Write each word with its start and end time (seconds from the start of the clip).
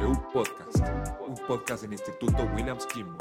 W 0.00 0.16
Podcast, 0.32 0.78
un 1.26 1.34
podcast 1.48 1.82
del 1.82 1.92
Instituto 1.92 2.44
Williams 2.54 2.86
Kimball. 2.86 3.16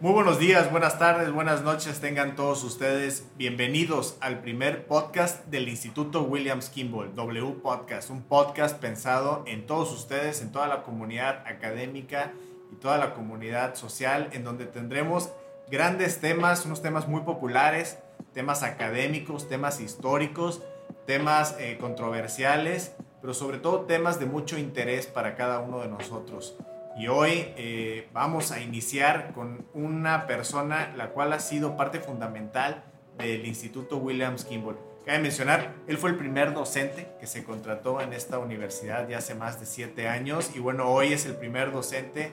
Muy 0.00 0.12
buenos 0.12 0.40
días, 0.40 0.72
buenas 0.72 0.98
tardes, 0.98 1.30
buenas 1.30 1.62
noches 1.62 2.00
tengan 2.00 2.34
todos 2.34 2.64
ustedes. 2.64 3.28
Bienvenidos 3.36 4.16
al 4.20 4.40
primer 4.40 4.86
podcast 4.86 5.46
del 5.46 5.68
Instituto 5.68 6.22
Williams 6.22 6.68
Kimball, 6.68 7.14
W 7.14 7.52
Podcast, 7.62 8.10
un 8.10 8.22
podcast 8.22 8.80
pensado 8.80 9.44
en 9.46 9.66
todos 9.66 9.92
ustedes, 9.92 10.42
en 10.42 10.50
toda 10.50 10.66
la 10.66 10.82
comunidad 10.82 11.46
académica 11.46 12.32
y 12.72 12.76
toda 12.76 12.98
la 12.98 13.14
comunidad 13.14 13.76
social, 13.76 14.30
en 14.32 14.42
donde 14.42 14.66
tendremos 14.66 15.30
grandes 15.70 16.20
temas, 16.20 16.66
unos 16.66 16.82
temas 16.82 17.06
muy 17.06 17.20
populares, 17.20 17.98
temas 18.34 18.64
académicos, 18.64 19.48
temas 19.48 19.80
históricos, 19.80 20.60
temas 21.06 21.54
eh, 21.60 21.78
controversiales, 21.80 22.96
pero 23.20 23.34
sobre 23.34 23.58
todo 23.58 23.82
temas 23.82 24.18
de 24.18 24.26
mucho 24.26 24.58
interés 24.58 25.06
para 25.06 25.36
cada 25.36 25.60
uno 25.60 25.80
de 25.80 25.88
nosotros. 25.88 26.56
Y 26.96 27.08
hoy 27.08 27.52
eh, 27.56 28.08
vamos 28.12 28.50
a 28.50 28.60
iniciar 28.60 29.32
con 29.32 29.66
una 29.74 30.26
persona 30.26 30.92
la 30.96 31.10
cual 31.10 31.32
ha 31.32 31.40
sido 31.40 31.76
parte 31.76 32.00
fundamental 32.00 32.84
del 33.16 33.46
Instituto 33.46 33.96
Williams 33.98 34.44
Kimball. 34.44 34.76
Cabe 35.06 35.20
mencionar, 35.20 35.74
él 35.86 35.96
fue 35.96 36.10
el 36.10 36.16
primer 36.16 36.52
docente 36.52 37.08
que 37.18 37.26
se 37.26 37.42
contrató 37.42 38.00
en 38.00 38.12
esta 38.12 38.38
universidad 38.38 39.08
ya 39.08 39.18
hace 39.18 39.34
más 39.34 39.58
de 39.58 39.66
siete 39.66 40.08
años 40.08 40.50
y 40.54 40.58
bueno, 40.58 40.90
hoy 40.90 41.12
es 41.12 41.26
el 41.26 41.36
primer 41.36 41.72
docente 41.72 42.32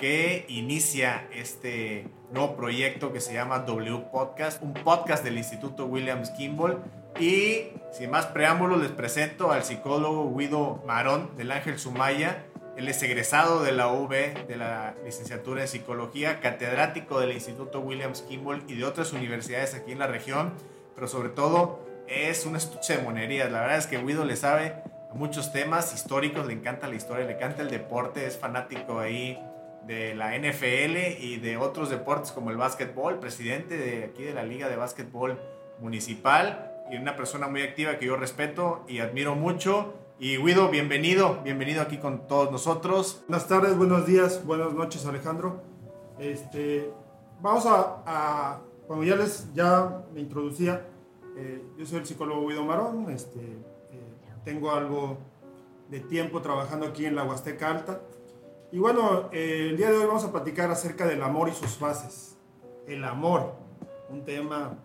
que 0.00 0.44
inicia 0.48 1.28
este 1.32 2.08
nuevo 2.32 2.56
proyecto 2.56 3.12
que 3.12 3.20
se 3.20 3.34
llama 3.34 3.60
W 3.60 4.06
Podcast, 4.12 4.62
un 4.62 4.74
podcast 4.74 5.24
del 5.24 5.38
Instituto 5.38 5.86
Williams 5.86 6.30
Kimball. 6.30 6.82
Y 7.18 7.72
sin 7.92 8.10
más 8.10 8.26
preámbulos, 8.26 8.82
les 8.82 8.90
presento 8.90 9.52
al 9.52 9.64
psicólogo 9.64 10.36
Guido 10.36 10.82
Marón 10.86 11.30
del 11.36 11.50
Ángel 11.50 11.78
Sumaya. 11.78 12.44
Él 12.76 12.88
es 12.88 13.02
egresado 13.02 13.62
de 13.62 13.72
la 13.72 13.88
UV, 13.90 14.46
de 14.46 14.56
la 14.56 14.94
licenciatura 15.02 15.62
en 15.62 15.68
psicología, 15.68 16.40
catedrático 16.40 17.18
del 17.18 17.32
Instituto 17.32 17.80
Williams 17.80 18.20
Kimball 18.20 18.64
y 18.68 18.74
de 18.74 18.84
otras 18.84 19.14
universidades 19.14 19.74
aquí 19.74 19.92
en 19.92 19.98
la 19.98 20.06
región, 20.06 20.52
pero 20.94 21.08
sobre 21.08 21.30
todo 21.30 21.80
es 22.06 22.44
un 22.44 22.54
estuche 22.54 22.98
de 22.98 23.02
monerías. 23.02 23.50
La 23.50 23.60
verdad 23.60 23.78
es 23.78 23.86
que 23.86 23.96
Guido 23.96 24.26
le 24.26 24.36
sabe 24.36 24.74
a 25.10 25.14
muchos 25.14 25.52
temas 25.52 25.94
históricos, 25.94 26.46
le 26.46 26.52
encanta 26.52 26.86
la 26.86 26.96
historia, 26.96 27.24
le 27.24 27.32
encanta 27.32 27.62
el 27.62 27.70
deporte, 27.70 28.26
es 28.26 28.36
fanático 28.36 28.98
ahí 28.98 29.38
de 29.86 30.14
la 30.14 30.36
NFL 30.36 31.18
y 31.18 31.38
de 31.38 31.56
otros 31.56 31.88
deportes 31.88 32.30
como 32.30 32.50
el 32.50 32.58
básquetbol, 32.58 33.20
presidente 33.20 33.78
de 33.78 34.04
aquí 34.04 34.22
de 34.22 34.34
la 34.34 34.42
Liga 34.42 34.68
de 34.68 34.76
Básquetbol 34.76 35.40
Municipal 35.80 36.75
y 36.90 36.96
una 36.96 37.16
persona 37.16 37.48
muy 37.48 37.62
activa 37.62 37.98
que 37.98 38.06
yo 38.06 38.16
respeto 38.16 38.84
y 38.88 39.00
admiro 39.00 39.34
mucho. 39.34 39.94
Y 40.18 40.36
Guido, 40.38 40.68
bienvenido, 40.68 41.40
bienvenido 41.42 41.82
aquí 41.82 41.98
con 41.98 42.26
todos 42.26 42.50
nosotros. 42.50 43.24
Buenas 43.28 43.48
tardes, 43.48 43.76
buenos 43.76 44.06
días, 44.06 44.44
buenas 44.46 44.72
noches 44.72 45.04
Alejandro. 45.06 45.62
Este, 46.18 46.90
vamos 47.40 47.66
a, 47.66 48.02
a 48.06 48.60
como 48.86 49.04
ya 49.04 49.16
les 49.16 49.52
ya 49.52 50.04
me 50.14 50.20
introducía, 50.20 50.86
eh, 51.36 51.62
yo 51.76 51.84
soy 51.84 51.98
el 51.98 52.06
psicólogo 52.06 52.48
Guido 52.48 52.64
Marón, 52.64 53.10
este, 53.10 53.40
eh, 53.40 54.14
tengo 54.44 54.70
algo 54.70 55.18
de 55.90 56.00
tiempo 56.00 56.40
trabajando 56.40 56.86
aquí 56.86 57.04
en 57.04 57.14
la 57.14 57.24
Huasteca 57.24 57.70
Alta. 57.70 58.00
Y 58.72 58.78
bueno, 58.78 59.28
eh, 59.32 59.68
el 59.70 59.76
día 59.76 59.90
de 59.90 59.98
hoy 59.98 60.06
vamos 60.06 60.24
a 60.24 60.32
platicar 60.32 60.70
acerca 60.70 61.06
del 61.06 61.22
amor 61.22 61.48
y 61.48 61.52
sus 61.52 61.76
fases. 61.76 62.38
El 62.86 63.04
amor, 63.04 63.54
un 64.08 64.24
tema 64.24 64.78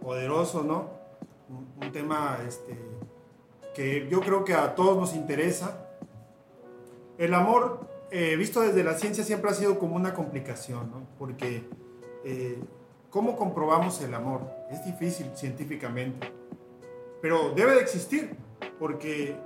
poderoso, 0.00 0.62
¿no? 0.62 0.95
Un, 1.48 1.92
tema 1.92 2.38
este, 2.46 2.76
que 3.74 4.08
yo 4.08 4.20
creo 4.20 4.44
que 4.44 4.54
a 4.54 4.74
todos 4.74 4.96
nos 4.96 5.14
interesa. 5.14 5.86
El 7.18 7.34
amor, 7.34 7.88
eh, 8.10 8.36
visto 8.36 8.60
desde 8.60 8.82
la 8.82 8.94
ciencia, 8.94 9.22
siempre 9.24 9.50
ha 9.50 9.54
sido 9.54 9.78
como 9.78 9.96
una 9.96 10.12
complicación, 10.12 10.90
¿no? 10.90 11.06
Porque, 11.18 11.68
eh, 12.24 12.58
¿cómo 13.10 13.36
comprobamos 13.36 14.00
el 14.02 14.14
amor? 14.14 14.42
Es 14.70 14.84
difícil 14.84 15.30
científicamente, 15.34 16.32
pero 17.22 17.52
debe 17.54 17.74
de 17.74 17.80
existir, 17.80 18.36
porque 18.78 19.36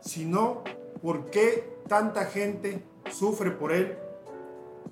si 0.00 0.24
no, 0.24 0.62
¿por 1.02 1.26
qué 1.30 1.78
tanta 1.88 2.26
gente 2.26 2.82
sufre 3.10 3.50
por 3.50 3.72
él, 3.72 3.98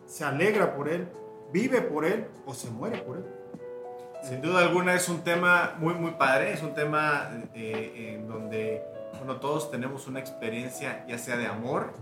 se 0.06 0.24
alegra 0.24 0.74
por 0.74 0.88
él, 0.88 1.08
vive 1.52 1.80
por 1.80 2.04
él 2.04 2.26
o 2.44 2.54
se 2.54 2.70
muere 2.70 2.98
por 2.98 3.18
él? 3.18 3.37
Sin 4.28 4.42
duda 4.42 4.60
alguna 4.60 4.94
es 4.94 5.08
un 5.08 5.22
tema 5.22 5.74
muy, 5.78 5.94
muy 5.94 6.10
padre, 6.10 6.52
es 6.52 6.62
un 6.62 6.74
tema 6.74 7.30
eh, 7.54 8.14
en 8.14 8.28
donde 8.28 8.84
bueno, 9.16 9.40
todos 9.40 9.70
tenemos 9.70 10.06
una 10.06 10.20
experiencia, 10.20 11.06
ya 11.08 11.16
sea 11.16 11.38
de 11.38 11.46
amor, 11.46 11.94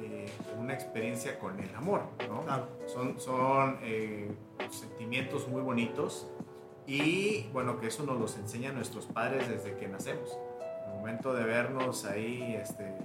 eh, 0.00 0.26
una 0.58 0.74
experiencia 0.74 1.38
con 1.38 1.60
el 1.60 1.72
amor, 1.76 2.02
¿no? 2.28 2.42
Claro. 2.42 2.66
Son, 2.86 3.20
son 3.20 3.78
eh, 3.82 4.34
sentimientos 4.68 5.46
muy 5.46 5.62
bonitos 5.62 6.26
y 6.88 7.46
bueno, 7.52 7.78
que 7.78 7.86
eso 7.86 8.02
nos 8.02 8.18
los 8.18 8.36
enseñan 8.36 8.74
nuestros 8.74 9.06
padres 9.06 9.48
desde 9.48 9.76
que 9.76 9.86
nacemos. 9.86 10.36
El 10.88 10.94
momento 10.98 11.34
de 11.34 11.44
vernos 11.44 12.04
ahí, 12.04 12.58
este, 12.60 12.96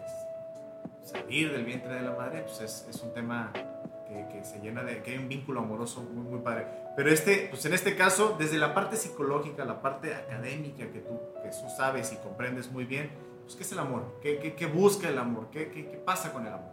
salir 1.04 1.52
del 1.52 1.66
vientre 1.66 1.94
de 1.94 2.02
la 2.02 2.14
madre, 2.14 2.42
pues 2.42 2.62
es, 2.62 2.88
es 2.90 3.04
un 3.04 3.14
tema 3.14 3.52
que, 3.54 4.26
que, 4.32 4.44
se 4.44 4.60
llena 4.60 4.82
de, 4.82 5.04
que 5.04 5.12
hay 5.12 5.18
un 5.20 5.30
vínculo 5.30 5.60
amoroso 5.60 6.02
muy, 6.02 6.24
muy 6.24 6.40
padre. 6.40 6.66
Pero 7.00 7.12
este, 7.12 7.48
pues 7.50 7.66
en 7.66 7.72
este 7.72 7.96
caso, 7.96 8.36
desde 8.38 8.58
la 8.58 8.74
parte 8.74 8.98
psicológica, 8.98 9.64
la 9.64 9.82
parte 9.82 10.14
académica 10.14 10.92
que 10.92 11.00
tú, 11.00 11.18
que 11.42 11.48
tú 11.48 11.70
sabes 11.78 12.12
y 12.12 12.18
comprendes 12.18 12.70
muy 12.70 12.84
bien, 12.84 13.10
pues 13.44 13.56
¿qué 13.56 13.64
es 13.64 13.72
el 13.72 13.80
amor? 13.80 14.18
¿Qué, 14.22 14.38
qué, 14.40 14.54
qué 14.54 14.66
busca 14.66 15.08
el 15.08 15.18
amor? 15.18 15.48
¿Qué, 15.50 15.70
¿Qué, 15.70 15.90
qué, 15.90 15.96
pasa 15.96 16.34
con 16.34 16.46
el 16.46 16.52
amor? 16.52 16.72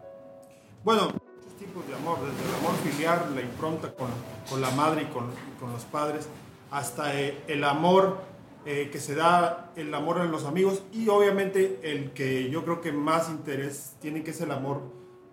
Bueno, 0.83 1.03
muchos 1.03 1.57
tipos 1.61 1.87
de 1.87 1.95
amor, 1.95 2.19
desde 2.19 2.49
el 2.49 2.55
amor 2.57 2.75
filial, 2.83 3.37
la 3.37 3.41
impronta 3.41 3.95
con, 3.95 4.09
con 4.51 4.61
la 4.61 4.73
madre 4.73 5.03
y 5.03 5.05
con, 5.15 5.31
con 5.61 5.73
los 5.73 5.85
padres, 5.85 6.27
hasta 6.73 7.17
eh, 7.21 7.45
el 7.47 7.63
amor 7.63 8.19
eh, 8.65 8.91
que 8.91 8.99
se 8.99 9.15
da, 9.15 9.71
el 9.77 9.95
amor 9.95 10.19
en 10.23 10.33
los 10.33 10.45
amigos 10.45 10.83
y 10.93 11.09
obviamente 11.09 11.79
el 11.85 12.11
que 12.11 12.51
yo 12.51 12.65
creo 12.65 12.81
que 12.81 12.91
más 12.91 13.31
interés 13.31 13.95
tiene 14.01 14.25
que 14.25 14.33
es 14.33 14.41
el 14.41 14.51
amor, 14.51 14.83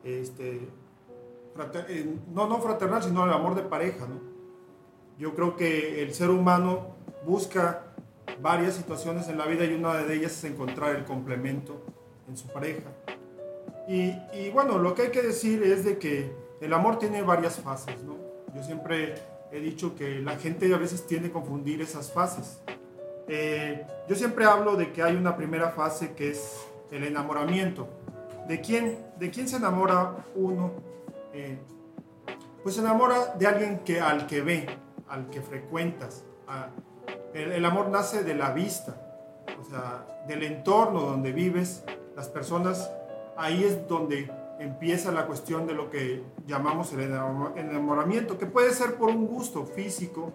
este, 0.03 0.69
frater, 1.55 1.87
eh, 1.89 2.15
no, 2.31 2.47
no 2.47 2.59
fraternal, 2.59 3.01
sino 3.01 3.25
el 3.25 3.33
amor 3.33 3.55
de 3.55 3.63
pareja, 3.63 4.05
¿no? 4.05 4.32
Yo 5.18 5.35
creo 5.35 5.56
que 5.56 6.01
el 6.01 6.13
ser 6.13 6.29
humano 6.29 6.96
busca 7.25 7.84
varias 8.41 8.75
situaciones 8.75 9.28
en 9.28 9.38
la 9.38 9.46
vida 9.46 9.66
y 9.66 9.74
una 9.74 9.96
de 9.96 10.16
ellas 10.16 10.31
es 10.34 10.44
encontrar 10.46 10.96
el 10.96 11.06
complemento 11.06 11.81
en 12.28 12.38
su 12.38 12.47
pareja. 12.47 12.90
Y, 13.88 14.16
y, 14.34 14.50
bueno, 14.52 14.78
lo 14.78 14.96
que 14.96 15.03
hay 15.03 15.12
que 15.12 15.22
decir 15.22 15.62
es 15.63 15.84
de 15.84 15.97
que 15.97 16.31
el 16.62 16.73
amor 16.73 17.00
tiene 17.00 17.22
varias 17.22 17.59
fases, 17.59 18.02
¿no? 18.03 18.16
Yo 18.56 18.63
siempre 18.63 19.16
he 19.52 19.59
dicho 19.59 19.96
que 19.96 20.19
la 20.19 20.38
gente 20.38 20.73
a 20.73 20.78
veces 20.78 21.06
tiende 21.06 21.29
a 21.29 21.31
confundir 21.31 21.81
esas 21.81 22.12
fases. 22.12 22.62
Eh, 23.28 23.85
yo 24.07 24.16
siempre 24.16 24.46
hablo 24.46 24.75
de 24.75 24.91
que 24.91 25.03
hay 25.03 25.16
una 25.16 25.38
primera 25.38 25.69
fase 25.69 26.13
que 26.13 26.31
es 26.31 26.66
el 26.91 27.03
enamoramiento. 27.03 27.88
¿De 28.47 28.62
quién, 28.62 28.97
de 29.19 29.29
quién 29.29 29.47
se 29.47 29.57
enamora 29.57 30.25
uno? 30.35 30.72
Eh, 31.34 31.57
pues 32.63 32.75
se 32.75 32.81
enamora 32.81 33.35
de 33.38 33.47
alguien 33.47 33.79
que, 33.79 34.02
al 34.02 34.28
que 34.28 34.41
ve, 34.41 34.66
al 35.13 35.29
que 35.29 35.41
frecuentas. 35.41 36.25
A, 36.47 36.69
el, 37.34 37.51
el, 37.51 37.66
amor 37.66 37.90
nace 37.90 38.24
de 38.24 38.34
la 38.34 38.51
vista, 38.51 38.96
o 39.59 39.63
sea, 39.63 40.06
del 40.28 40.41
entorno 40.41 41.01
donde 41.01 41.31
vives, 41.31 41.84
las 42.16 42.29
personas, 42.29 42.91
ahí 43.38 43.63
es 43.63 43.88
donde 43.88 44.31
empieza 44.59 45.12
la 45.12 45.28
cuestión 45.28 45.68
de 45.68 45.73
lo 45.73 45.91
que 45.91 46.23
llamamos 46.47 46.94
el 46.94 47.02
enamoramiento, 47.02 48.40
que 48.40 48.47
puede 48.47 48.72
ser 48.72 48.96
por 48.96 49.09
un 49.09 49.28
gusto 49.28 49.66
físico, 49.66 50.34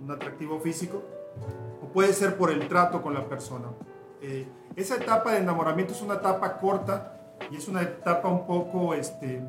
un 0.00 0.10
atractivo 0.10 0.58
físico, 0.58 1.02
o 1.82 1.86
puede 1.92 2.12
ser 2.12 2.36
por 2.36 2.50
el 2.50 2.66
trato 2.68 3.02
con 3.02 3.14
la 3.14 3.28
persona. 3.28 3.68
Eh, 4.20 4.48
esa 4.74 4.96
etapa 4.96 5.32
de 5.32 5.38
enamoramiento 5.38 5.92
es 5.92 6.02
una 6.02 6.14
etapa 6.14 6.58
corta 6.58 7.36
y 7.50 7.56
es 7.56 7.68
una 7.68 7.82
etapa 7.82 8.28
un 8.28 8.46
poco, 8.46 8.94
este, 8.94 9.42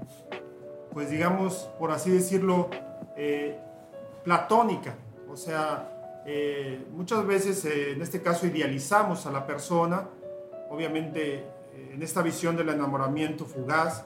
pues 0.93 1.09
digamos, 1.09 1.69
por 1.79 1.91
así 1.91 2.11
decirlo, 2.11 2.69
eh, 3.15 3.59
platónica. 4.27 4.93
O 5.29 5.37
sea, 5.37 6.21
eh, 6.25 6.85
muchas 6.91 7.25
veces 7.25 7.63
eh, 7.63 7.93
en 7.93 8.01
este 8.01 8.21
caso 8.21 8.45
idealizamos 8.45 9.25
a 9.25 9.31
la 9.31 9.47
persona, 9.47 10.09
obviamente 10.69 11.35
eh, 11.35 11.91
en 11.93 12.03
esta 12.03 12.21
visión 12.21 12.57
del 12.57 12.67
enamoramiento 12.67 13.45
fugaz, 13.45 14.05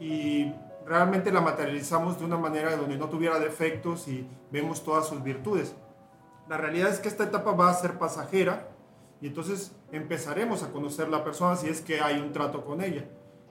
y 0.00 0.50
realmente 0.86 1.30
la 1.30 1.42
materializamos 1.42 2.18
de 2.18 2.24
una 2.24 2.38
manera 2.38 2.74
donde 2.78 2.96
no 2.96 3.10
tuviera 3.10 3.38
defectos 3.38 4.08
y 4.08 4.26
vemos 4.50 4.82
todas 4.82 5.06
sus 5.06 5.22
virtudes. 5.22 5.74
La 6.48 6.56
realidad 6.56 6.88
es 6.88 6.98
que 6.98 7.08
esta 7.08 7.24
etapa 7.24 7.52
va 7.52 7.68
a 7.68 7.74
ser 7.74 7.98
pasajera 7.98 8.68
y 9.20 9.26
entonces 9.26 9.76
empezaremos 9.92 10.62
a 10.62 10.72
conocer 10.72 11.10
la 11.10 11.22
persona 11.22 11.56
si 11.56 11.68
es 11.68 11.82
que 11.82 12.00
hay 12.00 12.18
un 12.18 12.32
trato 12.32 12.64
con 12.64 12.80
ella. 12.80 13.04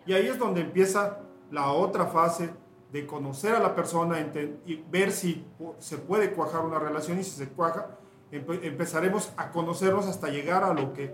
Y 0.08 0.14
ahí 0.14 0.26
es 0.26 0.40
donde 0.40 0.62
empieza 0.62 1.20
la 1.52 1.72
otra 1.72 2.08
fase 2.08 2.50
de 2.94 3.06
conocer 3.08 3.56
a 3.56 3.60
la 3.60 3.76
persona 3.76 4.18
y 4.66 4.76
ver 4.90 5.12
si 5.12 5.46
se 5.80 5.98
puede 5.98 6.32
cuajar 6.32 6.62
una 6.64 6.80
relación 6.80 7.20
y 7.20 7.24
si 7.24 7.32
se 7.32 7.50
cuaja, 7.50 7.88
empezaremos 8.32 9.34
a 9.36 9.52
conocernos 9.52 10.06
hasta 10.08 10.30
llegar 10.30 10.64
a 10.64 10.74
lo 10.74 10.94
que 10.94 11.12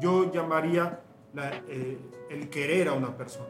yo 0.00 0.32
llamaría 0.32 1.00
la- 1.34 1.54
eh, 1.68 1.98
el 2.30 2.48
querer 2.48 2.88
a 2.88 2.94
una 2.94 3.16
persona. 3.16 3.48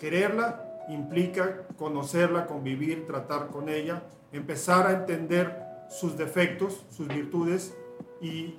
Quererla 0.00 0.62
implica 0.88 1.62
conocerla, 1.76 2.46
convivir, 2.46 3.06
tratar 3.08 3.48
con 3.48 3.68
ella, 3.68 4.04
empezar 4.32 4.86
a 4.86 4.92
entender 4.92 5.64
sus 5.90 6.16
defectos, 6.16 6.84
sus 6.90 7.08
virtudes 7.08 7.76
y 8.20 8.54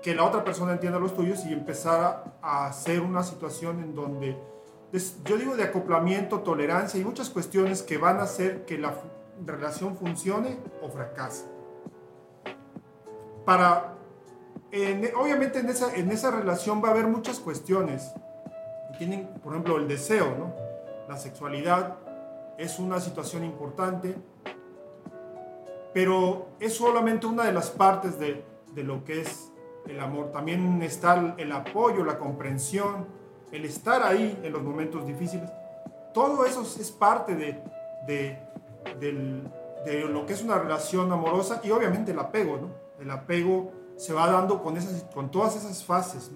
que 0.00 0.14
la 0.14 0.24
otra 0.24 0.44
persona 0.44 0.72
entienda 0.72 0.98
los 0.98 1.14
tuyos 1.14 1.44
y 1.44 1.52
empezar 1.52 2.24
a, 2.40 2.66
hacer 2.66 3.00
una 3.00 3.22
situación 3.22 3.80
en 3.80 3.94
donde, 3.94 4.36
yo 5.24 5.38
digo 5.38 5.56
de 5.56 5.64
acoplamiento, 5.64 6.40
tolerancia 6.40 7.00
y 7.00 7.04
muchas 7.04 7.30
cuestiones 7.30 7.82
que 7.82 7.96
van 7.98 8.18
a 8.18 8.22
hacer 8.22 8.64
que 8.66 8.78
la 8.78 8.94
relación 9.46 9.96
funcione 9.96 10.58
o 10.82 10.88
fracase. 10.88 11.46
Para, 13.44 13.94
en- 14.70 15.10
obviamente 15.16 15.60
en 15.60 15.68
esa, 15.68 15.94
en 15.94 16.10
esa 16.10 16.30
relación 16.30 16.82
va 16.84 16.88
a 16.88 16.90
haber 16.92 17.06
muchas 17.06 17.40
cuestiones. 17.40 18.12
Tienen, 18.98 19.28
por 19.42 19.52
ejemplo, 19.54 19.78
el 19.78 19.88
deseo, 19.88 20.34
¿no? 20.38 20.52
La 21.08 21.16
sexualidad 21.16 21.96
es 22.58 22.78
una 22.78 23.00
situación 23.00 23.44
importante, 23.44 24.14
pero 25.94 26.48
es 26.60 26.74
solamente 26.76 27.26
una 27.26 27.44
de 27.44 27.52
las 27.52 27.70
partes 27.70 28.18
de, 28.18 28.44
de 28.74 28.82
lo 28.84 29.04
que 29.04 29.22
es 29.22 29.50
el 29.86 29.98
amor. 30.00 30.30
También 30.32 30.82
está 30.82 31.34
el 31.38 31.50
apoyo, 31.52 32.04
la 32.04 32.18
comprensión, 32.18 33.06
el 33.52 33.66
estar 33.66 34.02
ahí 34.02 34.38
en 34.42 34.52
los 34.52 34.62
momentos 34.62 35.06
difíciles. 35.06 35.48
Todo 36.12 36.44
eso 36.44 36.62
es 36.62 36.90
parte 36.90 37.36
de, 37.36 38.38
lo 40.08 40.26
que 40.26 40.32
es 40.32 40.42
una 40.42 40.58
relación 40.58 41.12
amorosa 41.12 41.60
y 41.62 41.70
obviamente 41.70 42.12
el 42.12 42.18
apego, 42.18 42.56
¿no? 42.56 42.70
El 42.98 43.10
apego 43.10 43.72
se 43.96 44.12
va 44.12 44.28
dando 44.30 44.62
con, 44.62 45.30
todas 45.30 45.56
esas 45.56 45.84
fases. 45.84 46.30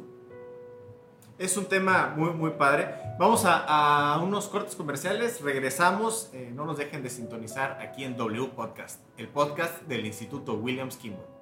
Es 1.38 1.56
un 1.56 1.66
tema 1.66 2.14
muy, 2.16 2.50
padre. 2.52 2.94
Vamos 3.18 3.44
a, 3.44 4.14
a 4.14 4.22
unos 4.22 4.48
cortes 4.48 4.74
comerciales, 4.74 5.40
regresamos. 5.42 6.30
eh, 6.32 6.50
no 6.54 6.64
nos 6.64 6.78
dejen 6.78 7.02
de 7.02 7.10
sintonizar 7.10 7.78
aquí 7.80 8.04
en 8.04 8.16
W 8.16 8.48
Podcast, 8.54 9.00
el 9.18 9.28
podcast 9.28 9.82
del 9.82 10.06
Instituto 10.06 10.54
Williams 10.54 10.96
Kimball. 10.96 11.35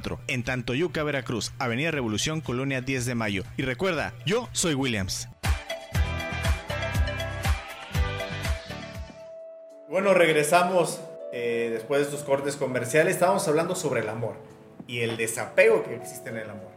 789-89-326-44 0.04 0.20
en 0.28 0.44
Tantoyuca, 0.44 1.04
Veracruz, 1.04 1.54
Avenida 1.60 1.92
Revolución, 1.92 2.42
Colonia 2.42 2.82
10 2.82 3.06
de 3.06 3.16
Mayo. 3.16 3.44
Y 3.58 3.64
recuerda, 3.64 4.14
yo 4.26 4.50
soy 4.52 4.74
Williams. 4.74 5.28
Bueno, 9.90 10.14
regresamos 10.14 11.02
eh, 11.32 11.70
después 11.72 12.02
de 12.02 12.06
estos 12.06 12.24
cortes 12.24 12.56
comerciales. 12.56 13.14
Estábamos 13.14 13.48
hablando 13.48 13.76
sobre 13.76 14.02
el 14.02 14.10
amor 14.10 14.36
y 14.88 15.02
el 15.02 15.18
desapego 15.18 15.84
que 15.84 15.96
existe 15.96 16.30
en 16.30 16.38
el 16.38 16.50
amor. 16.50 16.74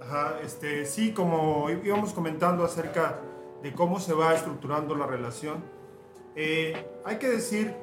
Ajá, 0.00 0.38
este, 0.44 0.86
sí, 0.86 1.12
como 1.12 1.68
íbamos 1.70 2.12
comentando 2.12 2.64
acerca 2.64 3.18
de 3.62 3.72
cómo 3.72 4.00
se 4.00 4.14
va 4.14 4.34
estructurando 4.34 4.94
la 4.94 5.06
relación, 5.06 5.62
eh, 6.36 6.86
hay 7.04 7.16
que 7.16 7.28
decir 7.28 7.74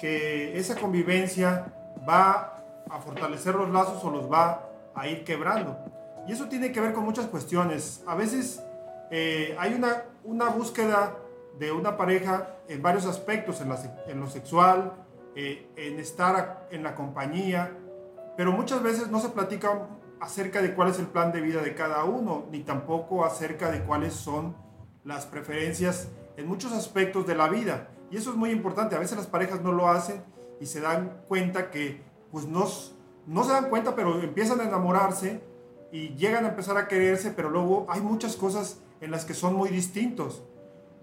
que 0.00 0.58
esa 0.58 0.74
convivencia 0.76 1.72
va 2.08 2.59
a 2.90 3.00
fortalecer 3.00 3.54
los 3.54 3.70
lazos 3.70 4.02
o 4.04 4.10
los 4.10 4.30
va 4.30 4.68
a 4.94 5.08
ir 5.08 5.24
quebrando. 5.24 5.78
Y 6.26 6.32
eso 6.32 6.48
tiene 6.48 6.72
que 6.72 6.80
ver 6.80 6.92
con 6.92 7.04
muchas 7.04 7.26
cuestiones. 7.26 8.02
A 8.06 8.14
veces 8.14 8.62
eh, 9.10 9.56
hay 9.58 9.74
una, 9.74 10.04
una 10.24 10.48
búsqueda 10.48 11.16
de 11.58 11.72
una 11.72 11.96
pareja 11.96 12.56
en 12.68 12.82
varios 12.82 13.06
aspectos, 13.06 13.60
en, 13.60 14.20
lo 14.20 14.28
sexual, 14.28 14.92
eh, 15.34 15.70
en 15.76 15.98
estar 15.98 16.68
en 16.70 16.82
la 16.82 16.94
compañía, 16.94 17.76
pero 18.36 18.52
muchas 18.52 18.82
veces 18.82 19.08
no 19.10 19.20
se 19.20 19.30
platica 19.30 19.88
acerca 20.20 20.62
de 20.62 20.74
cuál 20.74 20.90
es 20.90 20.98
el 20.98 21.06
plan 21.06 21.32
de 21.32 21.40
vida 21.40 21.62
de 21.62 21.74
cada 21.74 22.04
uno, 22.04 22.44
ni 22.50 22.60
tampoco 22.60 23.24
acerca 23.24 23.70
de 23.70 23.82
cuáles 23.82 24.14
son 24.14 24.54
las 25.04 25.26
preferencias 25.26 26.08
en 26.36 26.46
muchos 26.46 26.72
aspectos 26.72 27.26
de 27.26 27.34
la 27.34 27.48
vida. 27.48 27.88
Y 28.10 28.16
eso 28.16 28.30
es 28.30 28.36
muy 28.36 28.50
importante. 28.50 28.96
A 28.96 28.98
veces 28.98 29.16
las 29.16 29.26
parejas 29.26 29.60
no 29.62 29.72
lo 29.72 29.88
hacen 29.88 30.22
y 30.60 30.66
se 30.66 30.80
dan 30.80 31.22
cuenta 31.28 31.70
que, 31.70 32.02
pues 32.30 32.46
no, 32.46 32.66
no 33.26 33.44
se 33.44 33.52
dan 33.52 33.68
cuenta, 33.68 33.94
pero 33.94 34.20
empiezan 34.20 34.60
a 34.60 34.64
enamorarse 34.64 35.40
y 35.92 36.14
llegan 36.14 36.44
a 36.44 36.48
empezar 36.48 36.76
a 36.76 36.88
quererse, 36.88 37.30
pero 37.32 37.50
luego 37.50 37.86
hay 37.88 38.00
muchas 38.00 38.36
cosas 38.36 38.80
en 39.00 39.10
las 39.10 39.24
que 39.24 39.34
son 39.34 39.54
muy 39.54 39.70
distintos. 39.70 40.42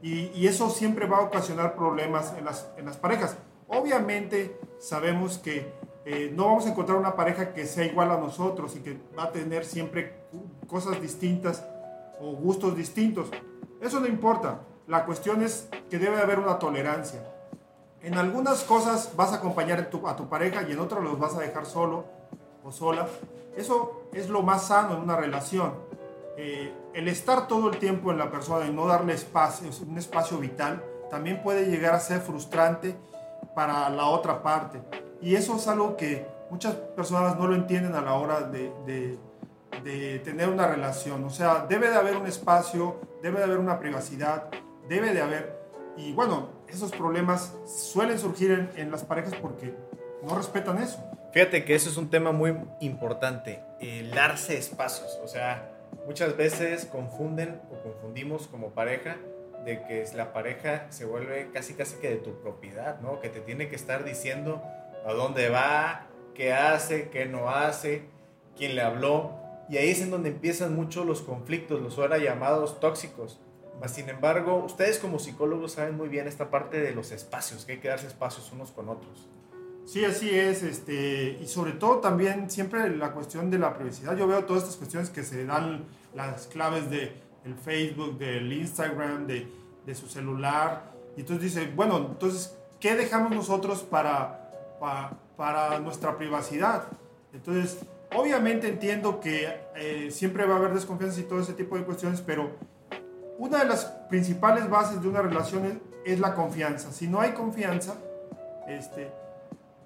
Y, 0.01 0.45
eso 0.45 0.69
siempre 0.69 1.07
va 1.07 1.17
a 1.17 1.21
ocasionar 1.21 1.75
problemas 1.75 2.33
en 2.37 2.45
las, 2.45 2.69
en 2.77 2.85
las 2.85 2.97
parejas. 2.97 3.35
Obviamente 3.67 4.59
sabemos 4.79 5.39
que 5.39 5.73
eh, 6.05 6.31
no 6.33 6.45
vamos 6.45 6.65
a 6.65 6.69
encontrar 6.69 6.97
una 6.97 7.15
pareja 7.15 7.53
que 7.53 7.65
sea 7.65 7.83
igual 7.83 8.11
a 8.11 8.17
nosotros 8.17 8.75
y 8.75 8.79
que 8.79 8.97
va 9.17 9.23
a 9.23 9.31
tener 9.31 9.65
siempre 9.65 10.21
cosas 10.67 11.01
distintas 11.01 11.65
o 12.21 12.31
gustos 12.31 12.77
distintos. 12.77 13.29
Eso 13.81 13.99
no 13.99 14.07
importa. 14.07 14.61
La 14.87 15.05
cuestión 15.05 15.41
es 15.43 15.67
que 15.89 15.99
debe 15.99 16.21
haber 16.21 16.39
una 16.39 16.59
tolerancia. 16.59 17.21
En 18.01 18.17
algunas 18.17 18.63
cosas 18.63 19.11
vas 19.15 19.33
a 19.33 19.37
acompañar 19.37 19.79
a 19.79 19.89
tu, 19.89 20.29
pareja 20.29 20.63
y 20.67 20.71
en 20.71 20.79
otras 20.79 21.03
los 21.03 21.19
vas 21.19 21.35
a 21.35 21.39
dejar 21.39 21.65
solo 21.65 22.05
o 22.63 22.71
sola. 22.71 23.07
Eso 23.55 24.03
es 24.13 24.29
lo 24.29 24.43
más 24.43 24.67
sano 24.67 24.95
en 24.95 25.01
una 25.01 25.15
relación. 25.15 25.73
Eh, 26.37 26.71
el 26.93 27.07
estar 27.07 27.47
todo 27.47 27.69
el 27.69 27.79
tiempo 27.79 28.11
en 28.11 28.17
la 28.17 28.29
persona 28.29 28.65
y 28.67 28.71
no 28.71 28.85
darle 28.85 29.13
espacio, 29.13 29.69
un 29.87 29.97
espacio 29.97 30.37
vital, 30.37 30.83
también 31.09 31.41
puede 31.41 31.65
llegar 31.65 31.95
a 31.95 31.99
ser 31.99 32.21
frustrante 32.21 32.95
para 33.55 33.89
la 33.89 34.05
otra 34.05 34.43
parte. 34.43 34.79
Y 35.21 35.35
eso 35.35 35.55
es 35.55 35.67
algo 35.67 35.97
que 35.97 36.27
muchas 36.51 36.75
personas 36.75 37.37
no 37.37 37.47
lo 37.47 37.55
entienden 37.55 37.95
a 37.95 38.01
la 38.01 38.13
hora 38.13 38.41
de- 38.41 39.17
de 39.83 40.19
tener 40.19 40.49
una 40.49 40.67
relación. 40.67 41.23
O 41.23 41.29
sea, 41.29 41.65
debe 41.67 41.89
de 41.89 41.95
haber 41.95 42.17
un 42.17 42.27
espacio, 42.27 42.99
debe 43.21 43.39
de 43.39 43.45
haber 43.45 43.57
una 43.57 43.79
privacidad, 43.79 44.49
debe 44.87 45.13
de 45.13 45.21
haber... 45.21 45.57
Y 45.95 46.13
bueno, 46.13 46.49
esos 46.69 46.91
problemas 46.91 47.53
suelen 47.65 48.19
surgir 48.19 48.51
en, 48.51 48.69
en 48.75 48.91
las 48.91 49.03
parejas 49.03 49.33
porque 49.41 49.73
no 50.23 50.35
respetan 50.35 50.81
eso. 50.81 51.03
Fíjate 51.31 51.65
que 51.65 51.75
eso 51.75 51.89
es 51.89 51.97
un 51.97 52.09
tema 52.09 52.31
muy 52.31 52.57
importante, 52.79 53.63
el 53.79 54.11
darse 54.11 54.57
espacios. 54.57 55.19
O 55.23 55.27
sea, 55.27 55.71
muchas 56.05 56.35
veces 56.35 56.85
confunden 56.85 57.61
o 57.71 57.81
confundimos 57.83 58.47
como 58.47 58.71
pareja 58.71 59.17
de 59.65 59.83
que 59.83 60.05
la 60.15 60.31
pareja 60.33 60.87
se 60.89 61.05
vuelve 61.05 61.49
casi 61.51 61.73
casi 61.73 61.97
que 61.97 62.09
de 62.09 62.15
tu 62.17 62.39
propiedad, 62.41 63.01
¿no? 63.01 63.19
Que 63.19 63.29
te 63.29 63.41
tiene 63.41 63.67
que 63.67 63.75
estar 63.75 64.03
diciendo 64.05 64.63
a 65.05 65.13
dónde 65.13 65.49
va, 65.49 66.07
qué 66.33 66.53
hace, 66.53 67.09
qué 67.09 67.25
no 67.25 67.49
hace, 67.49 68.03
quién 68.55 68.75
le 68.75 68.81
habló. 68.81 69.33
Y 69.69 69.77
ahí 69.77 69.89
es 69.89 70.01
en 70.01 70.11
donde 70.11 70.29
empiezan 70.29 70.75
mucho 70.75 71.03
los 71.03 71.21
conflictos, 71.21 71.81
los 71.81 71.97
ahora 71.97 72.17
llamados 72.17 72.79
tóxicos. 72.79 73.41
Mas, 73.79 73.93
sin 73.93 74.09
embargo, 74.09 74.63
ustedes 74.65 74.97
como 74.97 75.19
psicólogos 75.19 75.73
saben 75.73 75.95
muy 75.95 76.09
bien 76.09 76.27
esta 76.27 76.49
parte 76.49 76.81
de 76.81 76.93
los 76.93 77.11
espacios, 77.11 77.65
que 77.65 77.73
hay 77.73 77.79
que 77.79 77.87
darse 77.87 78.07
espacios 78.07 78.51
unos 78.51 78.71
con 78.71 78.89
otros. 78.89 79.27
Sí, 79.85 80.03
así 80.03 80.29
es, 80.29 80.63
este, 80.63 81.37
y 81.41 81.47
sobre 81.47 81.71
todo 81.71 81.99
también 81.99 82.49
siempre 82.49 82.89
la 82.95 83.13
cuestión 83.13 83.49
de 83.49 83.59
la 83.59 83.73
privacidad. 83.73 84.17
Yo 84.17 84.27
veo 84.27 84.43
todas 84.45 84.63
estas 84.63 84.77
cuestiones 84.77 85.09
que 85.09 85.23
se 85.23 85.45
dan 85.45 85.85
las 86.13 86.47
claves 86.47 86.89
de 86.89 87.13
el 87.45 87.55
Facebook, 87.55 88.17
del 88.17 88.51
Instagram, 88.51 89.27
de, 89.27 89.47
de 89.85 89.95
su 89.95 90.07
celular, 90.07 90.91
y 91.15 91.21
entonces 91.21 91.53
dice, 91.53 91.71
bueno, 91.75 91.97
entonces, 91.97 92.55
¿qué 92.79 92.95
dejamos 92.95 93.31
nosotros 93.31 93.81
para, 93.81 94.77
para, 94.79 95.17
para 95.37 95.79
nuestra 95.79 96.17
privacidad? 96.17 96.83
Entonces, 97.33 97.79
obviamente 98.15 98.67
entiendo 98.67 99.19
que 99.19 99.57
eh, 99.75 100.09
siempre 100.11 100.45
va 100.45 100.55
a 100.55 100.57
haber 100.57 100.73
desconfianza 100.73 101.19
y 101.19 101.23
todo 101.23 101.39
ese 101.39 101.53
tipo 101.53 101.77
de 101.77 101.85
cuestiones, 101.85 102.21
pero 102.21 102.51
una 103.37 103.59
de 103.59 103.65
las 103.65 103.85
principales 104.09 104.69
bases 104.69 105.01
de 105.01 105.07
una 105.07 105.21
relación 105.21 105.65
es, 105.65 106.13
es 106.13 106.19
la 106.19 106.33
confianza. 106.33 106.91
Si 106.91 107.07
no 107.07 107.21
hay 107.21 107.31
confianza, 107.31 107.95
este, 108.67 109.11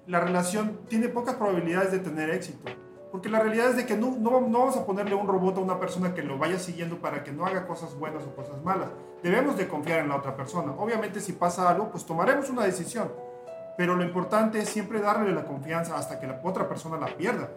la 0.06 0.20
relación 0.20 0.80
tiene 0.88 1.08
pocas 1.08 1.36
probabilidades 1.36 1.92
de 1.92 1.98
tener 1.98 2.30
éxito. 2.30 2.70
Porque 3.10 3.28
la 3.28 3.40
realidad 3.40 3.68
es 3.68 3.76
de 3.76 3.84
que 3.84 3.94
no, 3.94 4.16
no, 4.18 4.40
no, 4.40 4.58
vamos 4.60 4.76
a 4.76 4.86
ponerle 4.86 5.14
un 5.14 5.26
robot 5.26 5.58
a 5.58 5.60
una 5.60 5.78
persona 5.78 6.14
que 6.14 6.22
lo 6.22 6.38
vaya 6.38 6.58
siguiendo 6.58 6.96
para 6.96 7.22
que 7.22 7.30
no 7.30 7.44
haga 7.44 7.66
cosas 7.66 7.94
buenas 7.94 8.24
o 8.24 8.34
cosas 8.34 8.62
malas. 8.64 8.88
Debemos 9.22 9.58
de 9.58 9.68
confiar 9.68 10.00
en 10.00 10.08
la 10.08 10.16
otra 10.16 10.34
persona. 10.34 10.72
Obviamente 10.78 11.20
si 11.20 11.32
pasa 11.32 11.68
algo, 11.68 11.90
pues 11.90 12.06
tomaremos 12.06 12.48
una 12.48 12.64
decisión. 12.64 13.12
Pero 13.76 13.96
lo 13.96 14.02
importante 14.02 14.60
es 14.60 14.68
siempre 14.70 15.00
darle 15.00 15.32
la 15.32 15.44
confianza 15.44 15.96
hasta 15.96 16.18
que 16.18 16.26
la 16.26 16.40
otra 16.42 16.68
persona 16.68 16.96
la 16.96 17.14
pierda. 17.14 17.50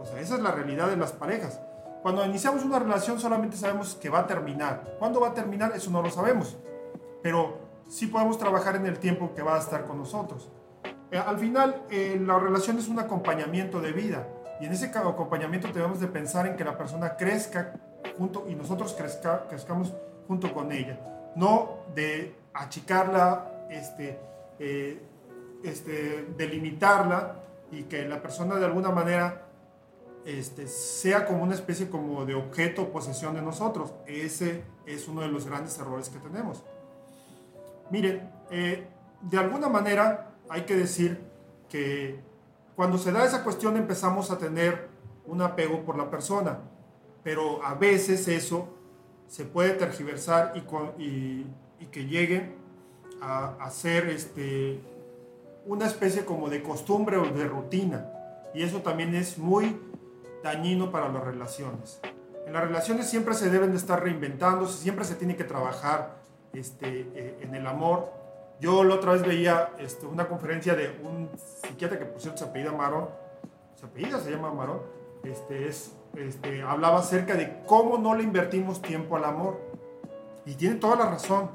O 0.00 0.04
sea, 0.04 0.18
esa 0.20 0.34
es 0.34 0.42
la 0.42 0.50
realidad 0.50 0.88
de 0.88 0.96
las 0.96 1.12
parejas. 1.12 1.60
Cuando 2.02 2.24
iniciamos 2.24 2.64
una 2.64 2.78
relación 2.78 3.20
solamente 3.20 3.56
sabemos 3.56 3.94
que 3.94 4.08
va 4.08 4.20
a 4.20 4.26
terminar. 4.26 4.96
¿Cuándo 4.98 5.20
va 5.20 5.28
a 5.28 5.34
terminar? 5.34 5.72
Eso 5.74 5.90
no 5.90 6.00
lo 6.00 6.10
sabemos. 6.10 6.56
Pero 7.22 7.58
sí 7.88 8.06
podemos 8.06 8.38
trabajar 8.38 8.76
en 8.76 8.86
el 8.86 8.98
tiempo 8.98 9.34
que 9.34 9.42
va 9.42 9.56
a 9.56 9.58
estar 9.58 9.84
con 9.84 9.98
nosotros. 9.98 10.50
Eh, 11.10 11.18
al 11.18 11.38
final, 11.38 11.82
eh, 11.90 12.18
la 12.24 12.38
relación 12.38 12.78
es 12.78 12.88
un 12.88 12.98
acompañamiento 12.98 13.80
de 13.80 13.92
vida. 13.92 14.26
Y 14.60 14.66
en 14.66 14.72
ese 14.72 14.86
acompañamiento 14.86 15.68
debemos 15.68 16.00
de 16.00 16.06
pensar 16.06 16.46
en 16.46 16.56
que 16.56 16.64
la 16.64 16.76
persona 16.78 17.16
crezca 17.16 17.74
junto 18.16 18.46
y 18.48 18.54
nosotros 18.54 18.94
crezca, 18.94 19.46
crezcamos 19.48 19.94
junto 20.26 20.52
con 20.52 20.70
ella. 20.72 21.00
No 21.34 21.80
de 21.94 22.34
achicarla, 22.54 23.66
este, 23.70 24.18
eh, 24.58 25.02
este, 25.64 26.28
delimitarla 26.36 27.36
y 27.70 27.84
que 27.84 28.06
la 28.06 28.20
persona 28.20 28.56
de 28.56 28.66
alguna 28.66 28.90
manera 28.90 29.49
este, 30.24 30.68
sea 30.68 31.26
como 31.26 31.42
una 31.42 31.54
especie 31.54 31.88
como 31.88 32.24
de 32.24 32.34
objeto 32.34 32.82
o 32.82 32.92
posesión 32.92 33.34
de 33.34 33.42
nosotros. 33.42 33.92
Ese 34.06 34.64
es 34.86 35.08
uno 35.08 35.22
de 35.22 35.28
los 35.28 35.46
grandes 35.46 35.78
errores 35.78 36.08
que 36.08 36.18
tenemos. 36.18 36.62
Miren, 37.90 38.30
eh, 38.50 38.86
de 39.22 39.38
alguna 39.38 39.68
manera 39.68 40.34
hay 40.48 40.62
que 40.62 40.76
decir 40.76 41.20
que 41.68 42.20
cuando 42.76 42.98
se 42.98 43.12
da 43.12 43.24
esa 43.24 43.44
cuestión 43.44 43.76
empezamos 43.76 44.30
a 44.30 44.38
tener 44.38 44.88
un 45.26 45.42
apego 45.42 45.84
por 45.84 45.96
la 45.96 46.10
persona, 46.10 46.58
pero 47.22 47.62
a 47.64 47.74
veces 47.74 48.26
eso 48.28 48.68
se 49.28 49.44
puede 49.44 49.70
tergiversar 49.70 50.54
y, 50.98 51.46
y, 51.78 51.86
que 51.86 52.06
llegue 52.06 52.56
a, 53.20 53.54
a 53.60 53.70
ser 53.70 54.08
este, 54.08 54.80
una 55.66 55.86
especie 55.86 56.24
como 56.24 56.48
de 56.48 56.62
costumbre 56.62 57.16
o 57.16 57.24
de 57.24 57.44
rutina. 57.44 58.10
Y 58.54 58.62
eso 58.62 58.80
también 58.80 59.14
es 59.14 59.38
muy 59.38 59.78
dañino 60.42 60.90
para 60.90 61.08
las 61.08 61.24
relaciones. 61.24 62.00
En 62.46 62.52
las 62.52 62.62
relaciones 62.62 63.08
siempre 63.08 63.34
se 63.34 63.50
deben 63.50 63.70
de 63.70 63.76
estar 63.76 64.02
reinventando, 64.02 64.66
siempre 64.66 65.04
se 65.04 65.14
tiene 65.14 65.36
que 65.36 65.44
trabajar 65.44 66.16
este, 66.52 67.08
eh, 67.14 67.38
en 67.42 67.54
el 67.54 67.66
amor, 67.66 68.20
yo 68.60 68.84
la 68.84 68.96
otra 68.96 69.12
vez 69.12 69.22
veía 69.22 69.70
este, 69.78 70.06
una 70.06 70.28
conferencia 70.28 70.74
de 70.74 70.90
un 71.02 71.30
psiquiatra 71.36 71.98
que 71.98 72.04
por 72.04 72.20
cierto 72.20 72.38
se 72.38 72.44
apellida 72.44 72.72
Marón, 72.72 73.08
se 73.74 73.86
apellida, 73.86 74.20
se 74.20 74.30
llama 74.30 74.52
Marón, 74.52 74.82
este, 75.24 75.66
es, 75.66 75.96
este, 76.14 76.62
hablaba 76.62 76.98
acerca 76.98 77.34
de 77.34 77.62
cómo 77.66 77.96
no 77.96 78.14
le 78.14 78.22
invertimos 78.22 78.82
tiempo 78.82 79.16
al 79.16 79.24
amor. 79.24 79.60
Y 80.44 80.54
tiene 80.54 80.76
toda 80.76 80.96
la 80.96 81.10
razón 81.10 81.50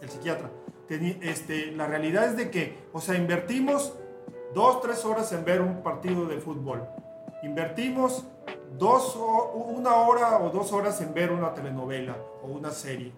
el 0.00 0.08
psiquiatra. 0.08 0.50
Este, 0.88 1.72
la 1.72 1.86
realidad 1.86 2.26
es 2.26 2.36
de 2.36 2.50
que, 2.50 2.86
o 2.92 3.00
sea, 3.00 3.16
invertimos 3.16 3.94
dos, 4.54 4.80
tres 4.80 5.04
horas 5.04 5.30
en 5.32 5.44
ver 5.44 5.60
un 5.60 5.82
partido 5.82 6.26
de 6.26 6.38
fútbol. 6.38 6.86
Invertimos 7.44 8.24
dos, 8.78 9.16
una 9.16 9.96
hora 9.96 10.38
o 10.38 10.48
dos 10.48 10.72
horas 10.72 11.00
en 11.02 11.12
ver 11.12 11.30
una 11.30 11.52
telenovela 11.52 12.16
o 12.42 12.46
una 12.46 12.70
serie. 12.70 13.12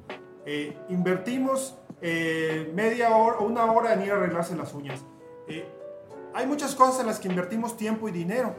Eh, 0.44 0.76
invertimos 0.88 1.76
eh, 2.02 2.70
media 2.74 3.16
hora 3.16 3.38
o 3.38 3.44
una 3.44 3.70
hora 3.70 3.94
en 3.94 4.02
ir 4.02 4.10
a 4.10 4.16
arreglarse 4.16 4.56
las 4.56 4.74
uñas. 4.74 5.04
Eh, 5.46 5.64
hay 6.34 6.44
muchas 6.46 6.74
cosas 6.74 7.00
en 7.00 7.06
las 7.06 7.20
que 7.20 7.28
invertimos 7.28 7.76
tiempo 7.76 8.08
y 8.08 8.12
dinero, 8.12 8.54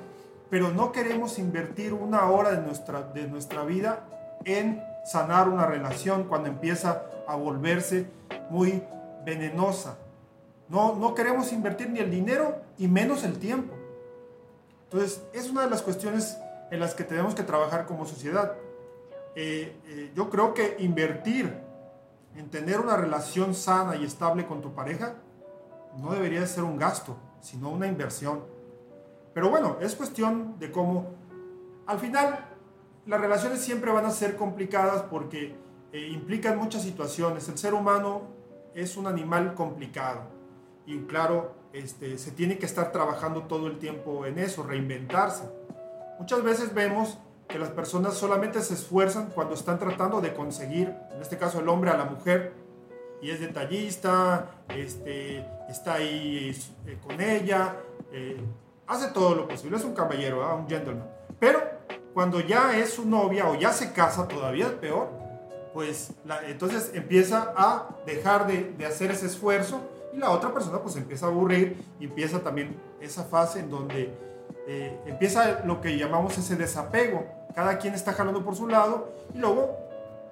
pero 0.49 0.69
no 0.69 0.93
queremos 0.93 1.37
invertir 1.37 1.93
una 1.93 2.29
hora 2.31 2.51
de 2.51 2.61
nuestra, 2.65 3.01
de 3.01 3.27
nuestra 3.27 3.65
vida 3.65 4.07
en 4.45 4.81
sanar 5.05 5.49
una 5.49 5.65
relación 5.65 6.23
cuando 6.23 6.47
empieza 6.47 7.03
a 7.27 7.35
volverse 7.35 8.07
muy 8.49 8.81
venenosa. 9.25 9.97
No, 10.69 10.95
no 10.95 11.13
queremos 11.13 11.51
invertir 11.51 11.89
ni 11.89 11.99
el 11.99 12.09
dinero 12.09 12.55
y 12.77 12.87
menos 12.87 13.25
el 13.25 13.37
tiempo. 13.37 13.76
Entonces, 14.89 15.21
es 15.33 15.49
una 15.49 15.63
de 15.63 15.69
las 15.69 15.81
cuestiones 15.81 16.37
en 16.71 16.79
las 16.79 16.93
que 16.93 17.03
tenemos 17.03 17.35
que 17.35 17.43
trabajar 17.43 17.85
como 17.85 18.05
sociedad. 18.05 18.53
Eh, 19.35 20.11
yo 20.15 20.29
creo 20.29 20.53
que 20.53 20.77
invertir 20.79 21.53
en 22.35 22.49
tener 22.49 22.79
una 22.79 22.95
relación 22.95 23.53
sana 23.53 23.95
y 23.95 24.05
estable 24.05 24.45
con 24.45 24.61
tu 24.61 24.73
pareja, 24.73 25.15
no 25.97 26.13
debería 26.13 26.39
de 26.39 26.47
ser 26.47 26.63
un 26.63 26.77
gasto, 26.77 27.17
sino 27.41 27.69
una 27.69 27.87
inversión. 27.87 28.43
Pero 29.33 29.49
bueno, 29.49 29.77
es 29.81 29.95
cuestión 29.95 30.57
de 30.59 30.71
cómo, 30.71 31.15
al 31.85 31.99
final, 31.99 32.45
las 33.05 33.19
relaciones 33.19 33.61
siempre 33.61 33.91
van 33.91 34.05
a 34.05 34.11
ser 34.11 34.35
complicadas 34.35 35.03
porque 35.03 35.55
eh, 35.91 36.07
implican 36.07 36.57
muchas 36.57 36.83
situaciones. 36.83 37.47
El 37.49 37.57
ser 37.57 37.73
humano 37.73 38.21
es 38.73 38.95
un 38.97 39.07
animal 39.07 39.53
complicado 39.55 40.21
y 40.85 40.99
claro, 41.01 41.55
este, 41.73 42.17
se 42.17 42.31
tiene 42.31 42.57
que 42.57 42.65
estar 42.65 42.91
trabajando 42.91 43.43
todo 43.43 43.67
el 43.67 43.77
tiempo 43.79 44.25
en 44.25 44.39
eso, 44.39 44.63
reinventarse. 44.63 45.43
Muchas 46.19 46.43
veces 46.43 46.73
vemos 46.73 47.17
que 47.47 47.59
las 47.59 47.69
personas 47.69 48.15
solamente 48.15 48.61
se 48.61 48.73
esfuerzan 48.73 49.29
cuando 49.33 49.53
están 49.53 49.79
tratando 49.79 50.19
de 50.21 50.33
conseguir, 50.33 50.93
en 51.13 51.21
este 51.21 51.37
caso 51.37 51.59
el 51.59 51.69
hombre 51.69 51.91
a 51.91 51.97
la 51.97 52.05
mujer, 52.05 52.53
y 53.21 53.31
es 53.31 53.39
detallista, 53.39 54.51
este, 54.69 55.45
está 55.69 55.95
ahí 55.95 56.55
eh, 56.85 56.97
con 57.01 57.19
ella, 57.19 57.75
eh, 58.11 58.39
hace 58.85 59.07
todo 59.11 59.35
lo 59.35 59.47
posible, 59.47 59.77
es 59.77 59.83
un 59.83 59.93
caballero, 59.93 60.43
¿ah? 60.43 60.55
un 60.55 60.67
gentleman. 60.67 61.09
Pero 61.39 61.61
cuando 62.13 62.39
ya 62.39 62.77
es 62.77 62.93
su 62.93 63.07
novia 63.07 63.47
o 63.47 63.55
ya 63.55 63.71
se 63.71 63.91
casa, 63.93 64.27
todavía 64.27 64.67
es 64.67 64.73
peor, 64.73 65.09
pues 65.73 66.13
entonces 66.47 66.91
empieza 66.93 67.53
a 67.55 67.89
dejar 68.05 68.47
de, 68.47 68.73
de 68.77 68.85
hacer 68.85 69.11
ese 69.11 69.27
esfuerzo 69.27 69.81
y 70.13 70.17
la 70.17 70.31
otra 70.31 70.53
persona 70.53 70.79
pues 70.79 70.95
empieza 70.95 71.25
a 71.25 71.29
aburrir 71.29 71.83
y 71.99 72.05
empieza 72.05 72.39
también 72.39 72.79
esa 73.01 73.23
fase 73.23 73.59
en 73.59 73.69
donde 73.69 74.13
eh, 74.67 74.99
empieza 75.05 75.61
lo 75.65 75.81
que 75.81 75.97
llamamos 75.97 76.37
ese 76.37 76.55
desapego 76.55 77.25
cada 77.55 77.77
quien 77.79 77.93
está 77.93 78.13
jalando 78.13 78.43
por 78.43 78.55
su 78.55 78.67
lado 78.67 79.13
y 79.33 79.39
luego 79.39 79.77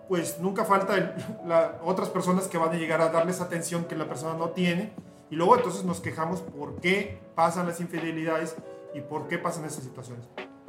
pues 0.08 0.39
nunca 0.39 0.65
falta 0.65 1.15
otras 1.84 2.10
personas 2.10 2.48
que 2.48 2.58
van 2.58 2.70
a 2.70 2.75
llegar 2.75 3.01
a 3.01 3.10
darles 3.10 3.41
atención 3.41 3.86
que 3.86 3.96
la 3.96 4.08
persona 4.08 4.38
no 4.38 4.50
tiene 4.50 4.94
y 5.29 5.36
luego 5.36 5.58
entonces 5.58 5.84
nos 5.84 6.01
quejamos 6.01 6.41
por 6.41 6.75
qué 6.75 7.20
pasan 7.34 7.67
las 7.67 7.82
infidelidades 7.82 8.55
y 8.94 9.01
por 9.01 9.27
qué 9.27 9.38
pasan 9.38 9.65
esas 9.65 9.84
situaciones. 9.84 10.25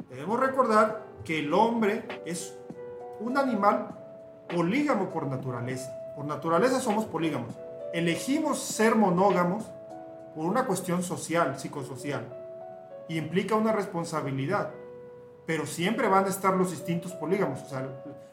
Debemos 0.09 0.39
recordar 0.39 1.03
que 1.23 1.39
el 1.39 1.53
hombre 1.53 2.07
es 2.25 2.57
un 3.19 3.37
animal 3.37 3.89
polígamo 4.53 5.09
por 5.09 5.27
naturaleza. 5.27 5.91
Por 6.15 6.25
naturaleza 6.25 6.79
somos 6.79 7.05
polígamos. 7.05 7.53
Elegimos 7.93 8.59
ser 8.59 8.95
monógamos 8.95 9.65
por 10.35 10.45
una 10.45 10.65
cuestión 10.65 11.03
social, 11.03 11.59
psicosocial, 11.59 12.25
y 13.09 13.17
implica 13.17 13.55
una 13.55 13.71
responsabilidad 13.71 14.71
pero 15.47 15.65
siempre 15.65 16.09
van 16.09 16.25
a 16.25 16.27
estar 16.27 16.53
los 16.53 16.71
instintos 16.71 17.13
polígamos, 17.13 17.63
o 17.63 17.69
sea, 17.69 17.87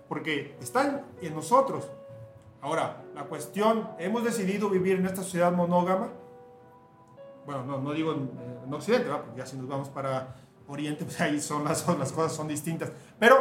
porque 0.09 0.59
están 0.61 1.07
en 1.23 1.33
nosotros. 1.33 1.89
Ahora, 2.61 3.05
la 3.15 3.25
cuestión, 3.25 3.89
hemos 3.99 4.25
decidido 4.25 4.69
vivir 4.69 4.99
en 4.99 5.07
esta 5.07 5.23
sociedad 5.23 5.53
monógama, 5.53 6.09
bueno, 7.47 7.63
no, 7.65 7.81
no 7.81 7.93
digo 7.93 8.13
en, 8.13 8.75
Occidente, 8.75 9.09
porque 9.09 9.39
ya 9.39 9.47
si 9.47 9.57
nos 9.57 9.69
vamos 9.69 9.89
para 9.91 10.35
Oriente, 10.67 11.05
pues 11.05 11.21
ahí 11.21 11.41
son 11.41 11.63
las, 11.65 11.87
las 11.99 12.11
cosas 12.11 12.33
son 12.33 12.49
distintas, 12.49 12.91
pero 13.19 13.37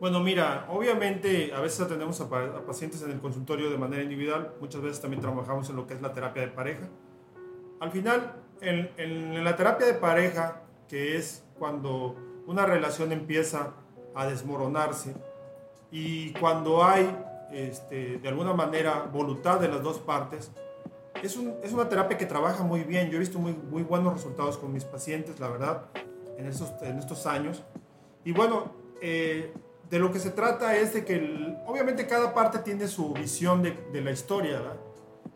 Bueno, 0.00 0.20
mira, 0.20 0.66
obviamente 0.68 1.50
a 1.54 1.60
veces 1.60 1.80
atendemos 1.80 2.20
a, 2.20 2.24
a, 2.24 2.66
pacientes 2.66 3.00
en 3.00 3.10
el 3.10 3.20
consultorio 3.20 3.70
de 3.70 3.78
manera 3.78 4.02
individual, 4.02 4.52
muchas 4.60 4.82
veces 4.82 5.00
también 5.00 5.22
trabajamos 5.22 5.70
en 5.70 5.76
lo 5.76 5.86
que 5.86 5.94
es 5.94 6.02
la 6.02 6.12
terapia 6.12 6.42
de 6.42 6.48
pareja. 6.48 6.86
Al 7.80 7.90
final, 7.90 8.34
en, 8.60 8.90
en 8.98 9.42
la 9.42 9.56
terapia 9.56 9.86
de 9.86 9.94
pareja, 9.94 10.60
que 10.88 11.16
es 11.16 11.42
cuando 11.58 12.16
una 12.46 12.66
relación 12.66 13.12
empieza 13.12 13.72
a 14.14 14.26
desmoronarse 14.26 15.14
y 15.90 16.34
cuando 16.34 16.84
hay 16.84 17.08
este, 17.50 18.18
de 18.18 18.28
alguna 18.28 18.52
manera 18.52 19.08
voluntad 19.10 19.58
de 19.58 19.68
las 19.68 19.82
dos 19.82 20.00
partes, 20.00 20.52
es, 21.22 21.36
un, 21.36 21.54
es, 21.62 21.72
una 21.72 21.88
terapia 21.88 22.16
que 22.16 22.26
trabaja 22.26 22.62
muy 22.62 22.84
bien. 22.84 23.10
Yo 23.10 23.16
he 23.16 23.20
visto 23.20 23.38
muy, 23.38 23.52
muy 23.52 23.82
buenos 23.82 24.12
resultados 24.12 24.58
con 24.58 24.72
mis 24.72 24.84
pacientes, 24.84 25.40
la 25.40 25.48
verdad, 25.48 25.86
en 26.36 26.46
estos, 26.46 26.72
en 26.82 26.98
estos 26.98 27.26
años. 27.26 27.62
Y 28.24 28.32
bueno, 28.32 28.72
eh, 29.00 29.52
de 29.90 29.98
lo 29.98 30.12
que 30.12 30.18
se 30.18 30.30
trata 30.30 30.76
es 30.76 30.92
de 30.94 31.04
que, 31.04 31.14
el, 31.14 31.56
obviamente, 31.66 32.06
cada 32.06 32.34
parte 32.34 32.58
tiene 32.58 32.88
su 32.88 33.12
visión 33.12 33.62
de, 33.62 33.72
de 33.92 34.00
la 34.00 34.10
historia, 34.10 34.60
¿verdad? 34.60 34.76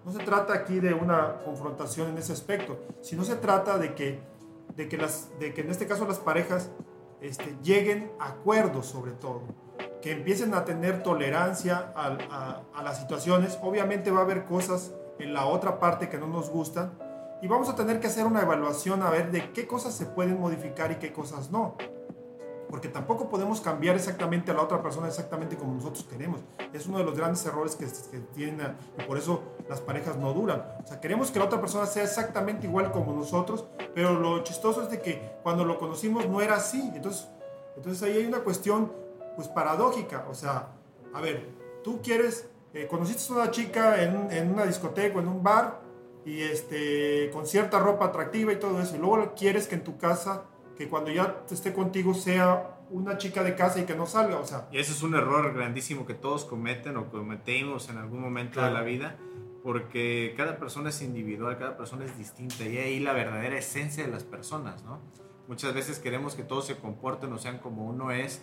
No 0.04 0.12
se 0.12 0.18
trata 0.18 0.52
aquí 0.52 0.80
de 0.80 0.94
una 0.94 1.36
confrontación 1.44 2.10
en 2.10 2.18
ese 2.18 2.32
aspecto, 2.32 2.78
sino 3.02 3.24
se 3.24 3.36
trata 3.36 3.78
de 3.78 3.94
que, 3.94 4.20
de 4.76 4.88
que, 4.88 4.96
las, 4.96 5.30
de 5.38 5.54
que 5.54 5.60
en 5.60 5.70
este 5.70 5.86
caso 5.86 6.06
las 6.06 6.18
parejas 6.18 6.70
este, 7.20 7.54
lleguen 7.62 8.10
a 8.18 8.30
acuerdos 8.30 8.86
sobre 8.86 9.12
todo, 9.12 9.42
que 10.00 10.10
empiecen 10.10 10.54
a 10.54 10.64
tener 10.64 11.04
tolerancia 11.04 11.92
a, 11.94 12.16
a, 12.30 12.62
a 12.74 12.82
las 12.82 12.98
situaciones. 12.98 13.58
Obviamente 13.62 14.10
va 14.10 14.20
a 14.20 14.22
haber 14.22 14.44
cosas 14.44 14.92
en 15.18 15.34
la 15.34 15.46
otra 15.46 15.78
parte 15.78 16.08
que 16.08 16.18
no 16.18 16.26
nos 16.26 16.50
gustan 16.50 16.92
y 17.42 17.48
vamos 17.48 17.68
a 17.68 17.74
tener 17.74 17.98
que 17.98 18.06
hacer 18.06 18.24
una 18.24 18.42
evaluación 18.42 19.02
a 19.02 19.10
ver 19.10 19.32
de 19.32 19.52
qué 19.52 19.66
cosas 19.66 19.92
se 19.92 20.06
pueden 20.06 20.40
modificar 20.40 20.92
y 20.92 20.96
qué 20.96 21.12
cosas 21.12 21.50
no. 21.50 21.76
Porque 22.70 22.88
tampoco 22.88 23.28
podemos 23.28 23.60
cambiar 23.60 23.96
exactamente 23.96 24.52
a 24.52 24.54
la 24.54 24.62
otra 24.62 24.80
persona 24.80 25.08
exactamente 25.08 25.56
como 25.56 25.74
nosotros 25.74 26.06
queremos. 26.08 26.40
Es 26.72 26.86
uno 26.86 26.98
de 26.98 27.04
los 27.04 27.16
grandes 27.16 27.44
errores 27.44 27.74
que, 27.74 27.86
tienen 28.32 28.76
y 28.96 29.02
por 29.02 29.18
eso 29.18 29.42
las 29.68 29.80
parejas 29.80 30.16
no 30.16 30.32
duran. 30.32 30.64
O 30.82 30.86
sea, 30.86 31.00
queremos 31.00 31.32
que 31.32 31.40
la 31.40 31.46
otra 31.46 31.60
persona 31.60 31.84
sea 31.86 32.04
exactamente 32.04 32.68
igual 32.68 32.92
como 32.92 33.12
nosotros, 33.12 33.66
pero 33.92 34.14
lo 34.14 34.44
chistoso 34.44 34.82
es 34.82 34.90
de 34.90 35.02
que 35.02 35.32
cuando 35.42 35.64
lo 35.64 35.80
conocimos 35.80 36.28
no 36.28 36.40
era 36.40 36.54
así. 36.54 36.92
Entonces, 36.94 37.28
entonces 37.76 38.02
ahí 38.04 38.18
hay 38.18 38.26
una 38.26 38.44
cuestión 38.44 38.92
pues 39.34 39.48
paradójica. 39.48 40.26
O 40.30 40.34
sea, 40.34 40.68
a 41.12 41.20
ver, 41.20 41.50
tú 41.82 42.00
quieres 42.02 42.48
eh, 42.74 42.86
conociste 42.86 43.32
a 43.32 43.36
una 43.36 43.50
chica 43.50 44.02
en, 44.02 44.30
en, 44.30 44.50
una 44.50 44.64
discoteca 44.64 45.18
o 45.18 45.20
en 45.20 45.28
un 45.28 45.42
bar 45.42 45.80
y 46.24 46.40
este, 46.40 47.30
con 47.32 47.46
cierta 47.46 47.78
ropa 47.78 48.06
atractiva 48.06 48.52
y 48.52 48.56
todo 48.56 48.80
eso, 48.80 48.96
y 48.96 48.98
luego 48.98 49.34
quieres 49.34 49.66
que 49.66 49.74
en 49.74 49.84
tu 49.84 49.98
casa, 49.98 50.44
que 50.76 50.88
cuando 50.88 51.10
ya 51.10 51.42
esté 51.50 51.72
contigo 51.72 52.14
sea 52.14 52.78
una 52.90 53.18
chica 53.18 53.42
de 53.42 53.54
casa 53.54 53.80
y 53.80 53.84
que 53.84 53.94
no 53.94 54.06
salga, 54.06 54.38
o 54.38 54.44
sea. 54.44 54.68
Y 54.70 54.78
ese 54.78 54.92
es 54.92 55.02
un 55.02 55.14
error 55.14 55.52
grandísimo 55.54 56.06
que 56.06 56.14
todos 56.14 56.44
cometen 56.44 56.96
o 56.96 57.10
cometemos 57.10 57.88
en 57.88 57.98
algún 57.98 58.20
momento 58.20 58.54
claro. 58.54 58.68
de 58.68 58.74
la 58.74 58.84
vida, 58.84 59.16
porque 59.62 60.34
cada 60.36 60.58
persona 60.58 60.90
es 60.90 61.02
individual, 61.02 61.58
cada 61.58 61.76
persona 61.76 62.04
es 62.04 62.16
distinta 62.16 62.64
y 62.64 62.78
ahí 62.78 63.00
la 63.00 63.12
verdadera 63.12 63.56
esencia 63.56 64.04
de 64.04 64.10
las 64.10 64.24
personas, 64.24 64.84
¿no? 64.84 65.00
Muchas 65.48 65.74
veces 65.74 65.98
queremos 65.98 66.34
que 66.34 66.44
todos 66.44 66.66
se 66.66 66.76
comporten 66.76 67.32
o 67.32 67.38
sean 67.38 67.58
como 67.58 67.86
uno 67.86 68.10
es, 68.10 68.42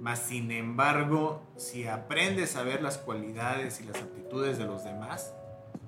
más 0.00 0.20
sin 0.20 0.50
embargo, 0.50 1.42
si 1.56 1.86
aprendes 1.86 2.56
a 2.56 2.62
ver 2.62 2.82
las 2.82 2.98
cualidades 2.98 3.80
y 3.80 3.84
las 3.84 4.00
aptitudes 4.00 4.58
de 4.58 4.64
los 4.64 4.84
demás, 4.84 5.34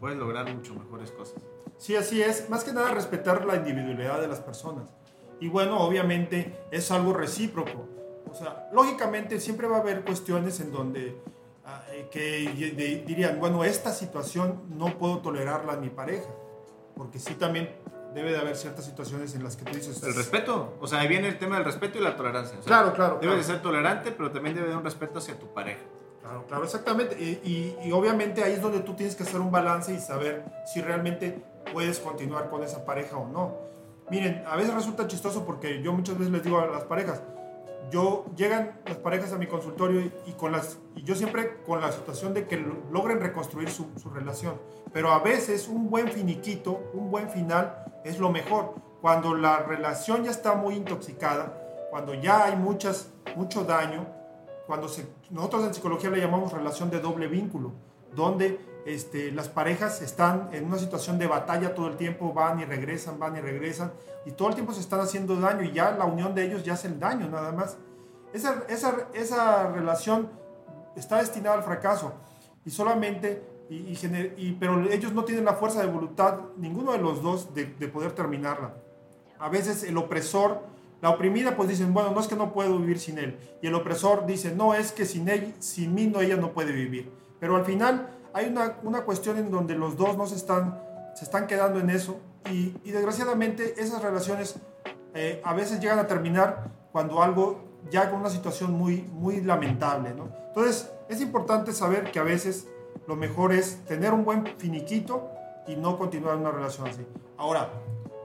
puedes 0.00 0.18
lograr 0.18 0.52
mucho 0.52 0.74
mejores 0.74 1.12
cosas. 1.12 1.42
Sí, 1.78 1.96
así 1.96 2.20
es. 2.20 2.50
Más 2.50 2.64
que 2.64 2.72
nada 2.72 2.90
respetar 2.90 3.46
la 3.46 3.56
individualidad 3.56 4.20
de 4.20 4.28
las 4.28 4.40
personas. 4.40 4.90
Y 5.40 5.48
bueno, 5.48 5.80
obviamente 5.80 6.58
es 6.70 6.90
algo 6.90 7.14
recíproco. 7.14 7.88
O 8.30 8.34
sea, 8.34 8.68
lógicamente 8.72 9.40
siempre 9.40 9.66
va 9.66 9.78
a 9.78 9.80
haber 9.80 10.04
cuestiones 10.04 10.60
en 10.60 10.72
donde 10.72 11.16
uh, 11.64 12.10
que 12.10 12.74
de, 12.76 13.04
dirían, 13.06 13.40
bueno, 13.40 13.64
esta 13.64 13.92
situación 13.92 14.62
no 14.68 14.98
puedo 14.98 15.18
tolerarla 15.18 15.74
en 15.74 15.80
mi 15.80 15.88
pareja. 15.88 16.28
Porque 16.94 17.18
sí 17.18 17.34
también 17.34 17.70
debe 18.14 18.32
de 18.32 18.38
haber 18.38 18.56
ciertas 18.56 18.84
situaciones 18.84 19.34
en 19.34 19.44
las 19.44 19.56
que 19.56 19.64
tú 19.64 19.76
dices... 19.76 20.02
El 20.02 20.14
respeto, 20.14 20.74
o 20.80 20.86
sea, 20.86 21.00
ahí 21.00 21.08
viene 21.08 21.28
el 21.28 21.38
tema 21.38 21.56
del 21.56 21.64
respeto 21.64 21.98
y 21.98 22.02
la 22.02 22.16
tolerancia. 22.16 22.58
O 22.58 22.62
sea, 22.62 22.66
claro, 22.66 22.94
claro. 22.94 23.18
Debes 23.20 23.26
claro. 23.26 23.36
de 23.38 23.44
ser 23.44 23.62
tolerante, 23.62 24.12
pero 24.12 24.30
también 24.30 24.56
debe 24.56 24.68
de 24.68 24.76
un 24.76 24.84
respeto 24.84 25.18
hacia 25.18 25.38
tu 25.38 25.46
pareja. 25.52 25.80
Claro, 26.20 26.44
claro, 26.46 26.64
exactamente. 26.64 27.16
Y, 27.18 27.40
y, 27.82 27.88
y, 27.88 27.92
obviamente 27.92 28.44
ahí 28.44 28.52
es 28.52 28.62
donde 28.62 28.80
tú 28.80 28.94
tienes 28.94 29.16
que 29.16 29.22
hacer 29.22 29.40
un 29.40 29.50
balance 29.50 29.92
y 29.92 29.98
saber 29.98 30.44
si 30.66 30.80
realmente 30.80 31.42
puedes 31.72 31.98
continuar 31.98 32.50
con 32.50 32.62
esa 32.62 32.84
pareja 32.84 33.16
o 33.16 33.26
no. 33.26 33.56
Miren, 34.10 34.44
a 34.46 34.56
veces 34.56 34.74
resulta 34.74 35.06
chistoso 35.06 35.44
porque 35.44 35.82
yo 35.82 35.92
muchas 35.92 36.18
veces 36.18 36.32
les 36.32 36.42
digo 36.42 36.60
a 36.60 36.66
las 36.66 36.84
parejas, 36.84 37.22
yo 37.90 38.26
llegan 38.36 38.80
las 38.86 38.98
parejas 38.98 39.32
a 39.32 39.38
mi 39.38 39.46
consultorio 39.46 40.00
y, 40.26 40.32
con 40.32 40.52
las 40.52 40.78
y 40.94 41.02
yo 41.02 41.14
siempre 41.14 41.62
con 41.64 41.80
la 41.80 41.92
situación 41.92 42.34
de 42.34 42.46
que 42.46 42.56
logren 42.90 43.20
reconstruir 43.20 43.70
su, 43.70 43.86
su 43.96 44.10
relación. 44.10 44.60
Pero 44.92 45.10
a 45.12 45.20
veces 45.20 45.68
un 45.68 45.90
buen 45.90 46.08
finiquito 46.08 46.90
un 46.94 47.10
buen 47.10 47.30
final 47.30 47.84
es 48.04 48.18
lo 48.18 48.30
mejor. 48.30 48.74
Cuando 49.00 49.34
la 49.34 49.60
relación 49.60 50.24
ya 50.24 50.30
está 50.30 50.54
muy 50.54 50.74
intoxicada 50.74 51.60
cuando 51.90 52.14
ya 52.14 52.44
hay 52.44 52.56
muchas 52.56 53.10
mucho 53.36 53.64
daño 53.64 54.06
cuando 54.66 54.88
se, 54.88 55.06
nosotros 55.30 55.64
en 55.64 55.74
psicología 55.74 56.08
le 56.10 56.20
llamamos 56.20 56.52
relación 56.52 56.88
de 56.88 57.00
doble 57.00 57.26
vínculo 57.26 57.72
donde 58.14 58.60
este, 58.86 59.32
las 59.32 59.48
parejas 59.48 60.02
están 60.02 60.48
en 60.52 60.66
una 60.66 60.78
situación 60.78 61.18
de 61.18 61.26
batalla 61.26 61.74
todo 61.74 61.88
el 61.88 61.96
tiempo, 61.96 62.32
van 62.32 62.60
y 62.60 62.64
regresan, 62.64 63.18
van 63.18 63.36
y 63.36 63.40
regresan, 63.40 63.92
y 64.24 64.32
todo 64.32 64.48
el 64.48 64.54
tiempo 64.54 64.72
se 64.72 64.80
están 64.80 65.00
haciendo 65.00 65.36
daño 65.36 65.62
y 65.62 65.72
ya 65.72 65.92
la 65.92 66.04
unión 66.04 66.34
de 66.34 66.44
ellos 66.44 66.64
ya 66.64 66.74
hace 66.74 66.88
el 66.88 66.98
daño 66.98 67.28
nada 67.28 67.52
más. 67.52 67.76
Esa, 68.32 68.64
esa, 68.68 69.08
esa 69.12 69.68
relación 69.72 70.30
está 70.96 71.18
destinada 71.18 71.56
al 71.56 71.62
fracaso 71.62 72.14
y 72.64 72.70
solamente, 72.70 73.42
y, 73.68 74.52
pero 74.58 74.90
ellos 74.90 75.12
no 75.12 75.24
tienen 75.24 75.44
la 75.44 75.54
fuerza 75.54 75.80
de 75.80 75.86
voluntad, 75.86 76.40
ninguno 76.56 76.92
de 76.92 76.98
los 76.98 77.22
dos, 77.22 77.54
de, 77.54 77.66
de 77.66 77.88
poder 77.88 78.12
terminarla. 78.12 78.74
A 79.38 79.48
veces 79.48 79.82
el 79.84 79.96
opresor, 79.96 80.62
la 81.00 81.10
oprimida, 81.10 81.56
pues 81.56 81.68
dicen, 81.68 81.94
bueno, 81.94 82.10
no 82.10 82.20
es 82.20 82.28
que 82.28 82.36
no 82.36 82.52
puedo 82.52 82.78
vivir 82.78 82.98
sin 82.98 83.18
él, 83.18 83.38
y 83.62 83.68
el 83.68 83.74
opresor 83.74 84.26
dice, 84.26 84.54
no, 84.54 84.74
es 84.74 84.92
que 84.92 85.06
sin, 85.06 85.28
él, 85.28 85.54
sin 85.58 85.94
mí 85.94 86.06
no, 86.06 86.20
ella 86.20 86.36
no 86.36 86.52
puede 86.52 86.72
vivir. 86.72 87.10
Pero 87.40 87.56
al 87.56 87.64
final 87.64 88.19
hay 88.32 88.46
una, 88.46 88.76
una 88.82 89.02
cuestión 89.02 89.38
en 89.38 89.50
donde 89.50 89.74
los 89.74 89.96
dos 89.96 90.16
no 90.16 90.26
se 90.26 90.36
están, 90.36 90.80
se 91.14 91.24
están 91.24 91.46
quedando 91.46 91.80
en 91.80 91.90
eso 91.90 92.20
y, 92.50 92.74
y 92.84 92.90
desgraciadamente 92.90 93.80
esas 93.80 94.02
relaciones 94.02 94.56
eh, 95.14 95.40
a 95.44 95.54
veces 95.54 95.80
llegan 95.80 95.98
a 95.98 96.06
terminar 96.06 96.70
cuando 96.92 97.22
algo 97.22 97.60
ya 97.90 98.10
con 98.10 98.20
una 98.20 98.30
situación 98.30 98.72
muy, 98.72 99.02
muy 99.12 99.40
lamentable. 99.40 100.14
¿no? 100.14 100.28
Entonces 100.48 100.90
es 101.08 101.20
importante 101.20 101.72
saber 101.72 102.10
que 102.10 102.18
a 102.18 102.22
veces 102.22 102.68
lo 103.06 103.16
mejor 103.16 103.52
es 103.52 103.84
tener 103.86 104.12
un 104.12 104.24
buen 104.24 104.46
finiquito 104.58 105.30
y 105.66 105.76
no 105.76 105.98
continuar 105.98 106.36
una 106.36 106.50
relación 106.50 106.88
así. 106.88 107.06
Ahora, 107.36 107.70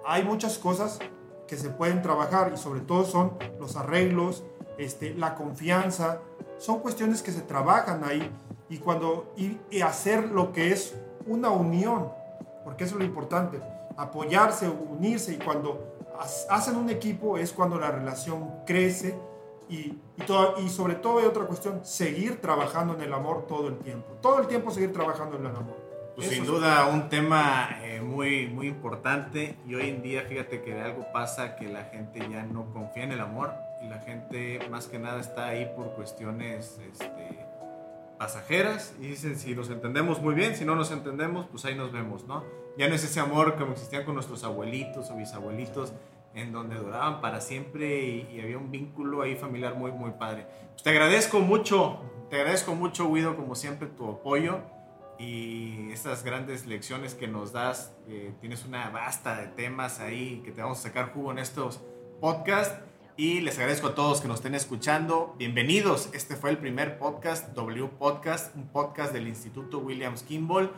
hay 0.06 0.24
muchas 0.24 0.58
cosas 0.58 1.00
que 1.48 1.58
se 1.58 1.70
pueden 1.70 2.02
trabajar 2.02 2.52
y 2.54 2.58
sobre 2.58 2.82
todo 2.82 3.06
son 3.06 3.38
los 3.60 3.76
arreglos, 3.76 4.44
este, 4.78 5.14
la 5.14 5.36
confianza, 5.36 6.20
son 6.58 6.80
cuestiones 6.80 7.22
que 7.22 7.32
se 7.32 7.42
trabajan 7.42 8.04
ahí 8.04 8.32
y 8.70 8.78
cuando 8.78 9.34
y, 9.38 9.58
y 9.70 9.82
hacer 9.82 10.30
lo 10.30 10.52
que 10.52 10.72
es 10.72 10.96
una 11.26 11.50
unión, 11.50 12.12
porque 12.64 12.84
eso 12.84 12.96
es 12.96 13.00
lo 13.00 13.06
importante, 13.06 13.60
apoyarse, 13.98 14.70
unirse 14.70 15.34
y 15.34 15.38
cuando 15.38 15.96
hacen 16.50 16.76
un 16.76 16.90
equipo 16.90 17.38
es 17.38 17.52
cuando 17.52 17.80
la 17.80 17.92
relación 17.92 18.50
crece 18.66 19.18
y, 19.68 19.98
y, 20.18 20.22
todo, 20.28 20.60
y 20.62 20.70
sobre 20.70 20.96
todo 20.96 21.20
hay 21.20 21.26
otra 21.26 21.46
cuestión, 21.46 21.84
seguir 21.84 22.40
trabajando 22.40 22.94
en 22.94 23.02
el 23.02 23.14
amor 23.14 23.48
todo 23.48 23.68
el 23.68 23.78
tiempo. 23.80 24.18
Todo 24.22 24.40
el 24.40 24.48
tiempo 24.48 24.72
seguir 24.72 24.94
trabajando 24.94 25.38
en 25.38 25.46
el 25.46 25.56
amor. 25.56 25.86
Pues 26.16 26.30
sin 26.30 26.46
duda 26.46 26.88
un 26.88 27.10
tema 27.10 27.78
eh, 27.84 28.00
muy, 28.00 28.48
muy 28.48 28.68
importante 28.68 29.58
y 29.68 29.76
hoy 29.76 29.90
en 29.90 30.02
día 30.02 30.22
fíjate 30.22 30.62
que 30.62 30.80
algo 30.82 31.06
pasa 31.12 31.58
que 31.58 31.68
la 31.68 31.84
gente 31.86 32.20
ya 32.30 32.44
no 32.44 32.72
confía 32.72 33.04
en 33.04 33.12
el 33.12 33.20
amor 33.20 33.54
y 33.82 33.90
la 33.90 34.00
gente 34.00 34.60
más 34.70 34.88
que 34.88 34.98
nada 34.98 35.20
está 35.20 35.48
ahí 35.48 35.70
por 35.76 35.92
cuestiones 35.92 36.80
este, 36.90 37.45
pasajeras 38.18 38.96
y 39.00 39.08
dicen 39.08 39.38
si 39.38 39.56
nos 39.56 39.70
entendemos 39.70 40.22
muy 40.22 40.36
bien, 40.36 40.56
si 40.56 40.66
no 40.66 40.76
nos 40.76 40.92
entendemos 40.92 41.48
pues 41.48 41.66
ahí 41.66 41.76
nos 41.76 41.92
vemos, 41.92 42.26
¿no? 42.26 42.44
Ya 42.78 42.88
no 42.88 42.96
es 42.96 43.04
ese 43.04 43.20
amor 43.20 43.56
como 43.56 43.72
existía 43.72 44.06
con 44.06 44.16
nuestros 44.16 44.44
abuelitos 44.44 45.10
o 45.12 45.16
bisabuelitos 45.16 45.94
en 46.36 46.52
donde 46.52 46.76
duraban 46.76 47.22
para 47.22 47.42
siempre 47.42 48.28
y, 48.30 48.40
había 48.42 48.58
un 48.58 48.70
vínculo 48.70 49.22
ahí 49.22 49.36
familiar 49.36 49.76
muy, 49.76 49.92
muy 49.92 50.12
padre. 50.12 50.46
Pues 50.72 50.84
te 50.84 50.90
agradezco 50.90 51.40
mucho, 51.40 52.02
te 52.30 52.36
agradezco 52.36 52.76
mucho, 52.76 53.12
Guido, 53.12 53.36
como 53.38 53.56
siempre, 53.56 53.88
tu 53.88 54.10
apoyo 54.10 54.60
y 55.18 55.92
estas 55.92 56.24
grandes 56.24 56.66
lecciones 56.66 57.16
que 57.16 57.28
nos 57.28 57.54
das. 57.54 57.96
Eh, 58.10 58.34
tienes 58.42 58.66
una 58.66 58.90
basta 58.90 59.38
de 59.38 59.48
temas 59.48 60.00
ahí 60.02 60.42
que 60.44 60.52
te 60.52 60.62
vamos 60.62 60.80
a 60.80 60.82
sacar 60.84 61.14
jugo 61.14 61.32
en 61.32 61.40
estos 61.40 61.82
podcasts. 62.20 62.78
Y 63.18 63.40
les 63.42 63.58
agradezco 63.58 63.88
a 63.88 63.96
todos 63.96 64.20
que 64.20 64.28
nos 64.28 64.38
estén 64.38 64.56
escuchando. 64.56 65.36
Bienvenidos. 65.38 66.10
Este 66.14 66.36
fue 66.36 66.50
el 66.50 66.58
primer 66.58 66.98
podcast, 66.98 67.54
W 67.54 67.88
Podcast, 67.98 68.54
un 68.56 68.68
podcast 68.68 69.14
del 69.14 69.28
Instituto 69.28 69.80
Williams 69.80 70.24
Kimball. 70.24 70.72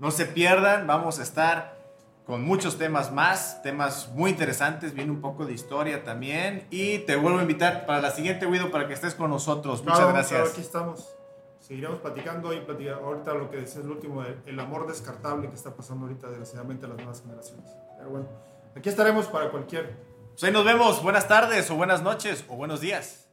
No 0.00 0.10
se 0.10 0.26
pierdan, 0.26 0.88
vamos 0.88 1.20
a 1.20 1.22
estar 1.22 1.78
con 2.26 2.42
muchos 2.42 2.78
temas 2.78 3.12
más, 3.12 3.62
temas 3.62 4.08
muy 4.12 4.30
interesantes, 4.30 4.92
viene 4.94 5.12
un 5.12 5.20
poco 5.20 5.44
de 5.46 5.52
historia 5.52 6.02
también. 6.02 6.66
Y 6.70 6.98
te 7.00 7.14
vuelvo 7.14 7.38
a 7.38 7.42
invitar 7.42 7.86
para 7.86 8.00
la 8.00 8.10
siguiente, 8.10 8.46
Guido, 8.46 8.72
para 8.72 8.88
que 8.88 8.94
estés 8.94 9.14
con 9.14 9.30
nosotros. 9.30 9.84
Muchas 9.84 10.08
gracias. 10.08 10.28
claro, 10.40 10.50
aquí 10.50 10.60
estamos. 10.62 11.14
Seguiremos 11.60 12.00
platicando 12.00 12.52
y 12.52 12.60
platica- 12.60 12.96
ahorita 12.96 13.34
lo 13.34 13.50
que 13.50 13.58
decía 13.58 13.82
el 13.82 13.90
último, 13.90 14.22
el, 14.24 14.36
el 14.46 14.58
amor 14.60 14.86
descartable 14.88 15.48
que 15.48 15.54
está 15.54 15.74
pasando 15.76 16.06
ahorita 16.06 16.26
desgraciadamente 16.28 16.86
a 16.86 16.88
las 16.88 16.96
nuevas 16.98 17.22
generaciones. 17.22 17.70
Pero 17.96 18.10
bueno, 18.10 18.26
aquí 18.76 18.88
estaremos 18.88 19.26
para 19.28 19.50
cualquier 19.50 19.96
Pues 20.34 20.42
ahí 20.42 20.50
nos 20.50 20.64
vemos. 20.64 21.00
Buenas 21.00 21.28
tardes 21.28 21.70
o 21.70 21.76
buenas 21.76 22.02
noches 22.02 22.44
o 22.48 22.56
buenos 22.56 22.80
días. 22.80 23.28